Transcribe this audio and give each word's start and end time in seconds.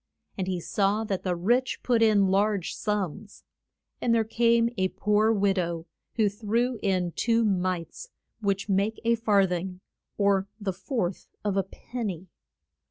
And 0.35 0.47
he 0.47 0.59
saw 0.59 1.03
that 1.03 1.21
the 1.21 1.35
rich 1.35 1.83
put 1.83 2.01
in 2.01 2.25
large 2.29 2.73
sums. 2.73 3.43
And 4.01 4.15
there 4.15 4.23
came 4.23 4.71
a 4.75 4.87
poor 4.87 5.31
wid 5.31 5.59
ow 5.59 5.85
who 6.15 6.27
threw 6.27 6.79
in 6.81 7.11
two 7.11 7.45
mites, 7.45 8.09
which 8.39 8.67
make 8.67 8.99
a 9.05 9.13
far 9.13 9.45
thing, 9.45 9.79
or 10.17 10.47
the 10.59 10.73
fourth 10.73 11.27
of 11.45 11.55
a 11.55 11.61
pen 11.61 12.07
ny. 12.07 12.27